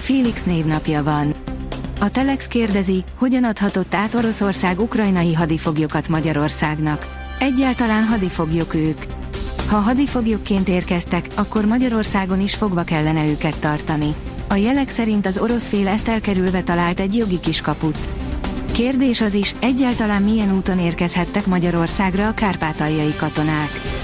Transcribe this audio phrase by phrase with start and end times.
[0.00, 1.34] Félix névnapja van.
[2.00, 7.08] A Telex kérdezi, hogyan adhatott át Oroszország ukrajnai hadifoglyokat Magyarországnak.
[7.38, 9.02] Egyáltalán hadifoglyok ők.
[9.68, 14.14] Ha hadifoglyokként érkeztek, akkor Magyarországon is fogva kellene őket tartani.
[14.48, 18.08] A jelek szerint az orosz fél ezt elkerülve talált egy jogi kiskaput.
[18.72, 23.99] Kérdés az is, egyáltalán milyen úton érkezhettek Magyarországra a kárpátaljai katonák.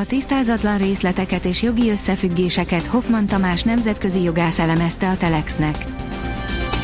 [0.00, 5.76] A tisztázatlan részleteket és jogi összefüggéseket Hoffman Tamás nemzetközi jogász elemezte a Telexnek.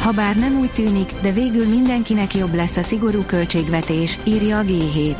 [0.00, 5.16] Habár nem úgy tűnik, de végül mindenkinek jobb lesz a szigorú költségvetés, írja a G7.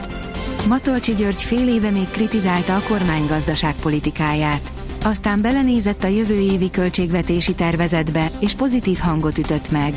[0.69, 4.73] Matolcsi György fél éve még kritizálta a kormány gazdaságpolitikáját.
[5.05, 9.95] Aztán belenézett a jövő évi költségvetési tervezetbe, és pozitív hangot ütött meg.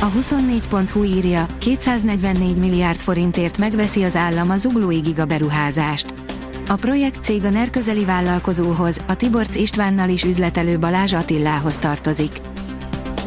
[0.00, 6.14] A 24.hu írja, 244 milliárd forintért megveszi az állam a zuglói gigaberuházást.
[6.74, 12.30] A projekt cég a NER közeli vállalkozóhoz, a Tiborc Istvánnal is üzletelő Balázs Attilához tartozik.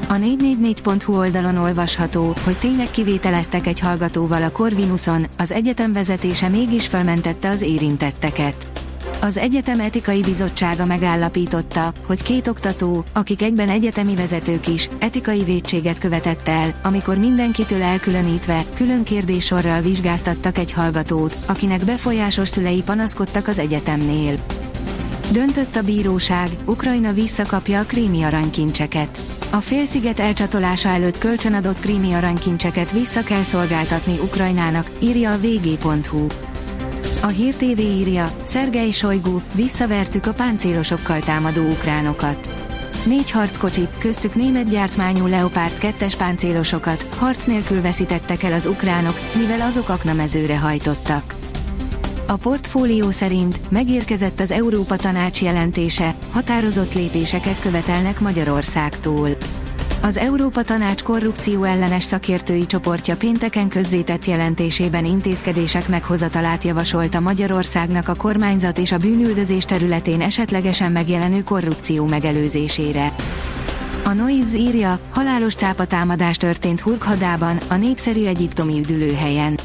[0.07, 6.87] A 444.hu oldalon olvasható, hogy tényleg kivételeztek egy hallgatóval a Corvinuson, az egyetem vezetése mégis
[6.87, 8.76] felmentette az érintetteket.
[9.21, 15.99] Az Egyetem Etikai Bizottsága megállapította, hogy két oktató, akik egyben egyetemi vezetők is, etikai vétséget
[15.99, 23.59] követett el, amikor mindenkitől elkülönítve, külön kérdéssorral vizsgáztattak egy hallgatót, akinek befolyásos szülei panaszkodtak az
[23.59, 24.35] egyetemnél.
[25.31, 29.19] Döntött a bíróság, Ukrajna visszakapja a krími aranykincseket.
[29.51, 36.25] A félsziget elcsatolása előtt kölcsönadott krími aranykincseket vissza kell szolgáltatni Ukrajnának, írja a vg.hu.
[37.21, 42.49] A Hír TV írja, Szergei Sojgu, visszavertük a páncélosokkal támadó ukránokat.
[43.05, 49.61] Négy harckocsit, köztük német gyártmányú Leopard 2-es páncélosokat, harc nélkül veszítettek el az ukránok, mivel
[49.61, 51.35] azok aknamezőre hajtottak.
[52.27, 59.29] A portfólió szerint megérkezett az Európa Tanács jelentése, határozott lépéseket követelnek Magyarországtól.
[60.01, 68.15] Az Európa Tanács korrupció ellenes szakértői csoportja pénteken közzétett jelentésében intézkedések meghozatalát javasolta Magyarországnak a
[68.15, 73.11] kormányzat és a bűnüldözés területén esetlegesen megjelenő korrupció megelőzésére.
[74.03, 79.57] A Noise írja, halálos cápatámadás történt Hurghadában, a népszerű egyiptomi üdülőhelyen.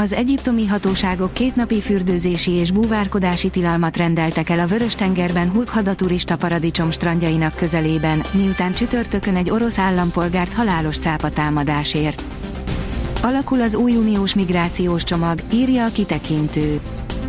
[0.00, 6.90] Az egyiptomi hatóságok kétnapi fürdőzési és búvárkodási tilalmat rendeltek el a Vörös-tengerben Hurghada turista paradicsom
[6.90, 12.22] strandjainak közelében, miután csütörtökön egy orosz állampolgárt halálos cápatámadásért.
[13.22, 16.80] Alakul az új uniós migrációs csomag, írja a kitekintő.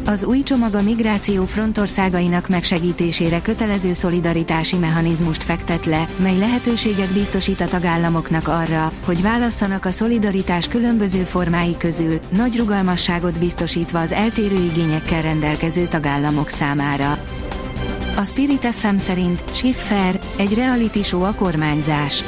[0.05, 7.61] Az új csomag a migráció frontországainak megsegítésére kötelező szolidaritási mechanizmust fektet le, mely lehetőséget biztosít
[7.61, 14.63] a tagállamoknak arra, hogy válasszanak a szolidaritás különböző formái közül, nagy rugalmasságot biztosítva az eltérő
[14.63, 17.23] igényekkel rendelkező tagállamok számára.
[18.15, 22.23] A Spirit FM szerint Schiffer, egy reality show a kormányzás.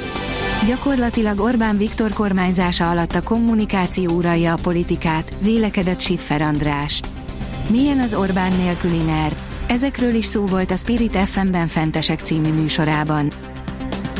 [0.67, 7.01] Gyakorlatilag Orbán Viktor kormányzása alatt a kommunikáció uralja a politikát, vélekedett Schiffer András.
[7.71, 9.35] Milyen az Orbán nélküli NER?
[9.67, 13.31] Ezekről is szó volt a Spirit FM-ben Fentesek című műsorában.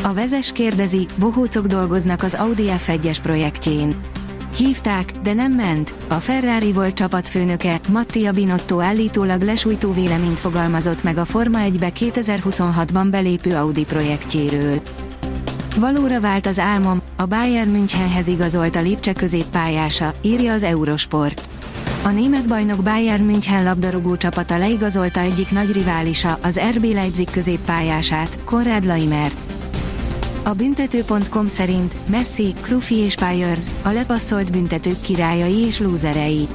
[0.02, 3.94] A vezes kérdezi, bohócok dolgoznak az Audi F1-es projektjén.
[4.56, 5.92] Hívták, de nem ment.
[6.08, 13.06] A Ferrari volt csapatfőnöke, Mattia Binotto állítólag lesújtó véleményt fogalmazott meg a Forma 1-be 2026-ban
[13.10, 14.82] belépő Audi projektjéről.
[15.76, 21.51] Valóra vált az álmom, a Bayern Münchenhez igazolt a Lipcse középpályása, írja az Eurosport.
[22.04, 28.38] A német bajnok Bayern München labdarúgó csapata leigazolta egyik nagy riválisa, az RB Leipzig középpályását,
[28.44, 29.36] Konrad Laimert.
[30.44, 36.48] A büntető.com szerint Messi, Krufi és Pyers, a lepasszolt büntetők királyai és lúzerei.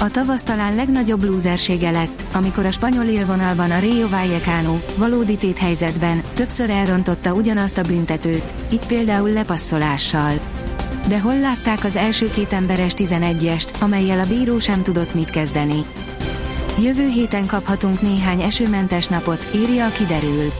[0.00, 6.22] A tavasz talán legnagyobb lúzersége lett, amikor a spanyol élvonalban a Rio Vallecano valódi téthelyzetben
[6.34, 10.57] többször elrontotta ugyanazt a büntetőt, itt például lepasszolással.
[11.08, 15.84] De hol látták az első két emberes 11-est, amelyel a bíró sem tudott mit kezdeni?
[16.82, 20.52] Jövő héten kaphatunk néhány esőmentes napot, írja a kiderül.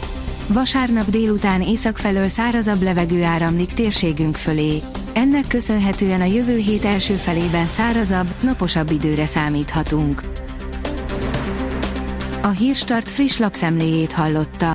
[0.47, 4.83] Vasárnap délután észak felől szárazabb levegő áramlik térségünk fölé.
[5.13, 10.23] Ennek köszönhetően a jövő hét első felében szárazabb, naposabb időre számíthatunk.
[12.43, 14.75] A Hírstart friss lapszemléjét hallotta.